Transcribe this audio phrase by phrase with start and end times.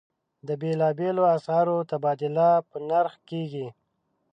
[0.47, 3.67] د بېلابېلو اسعارو تبادله په نرخ کېږي.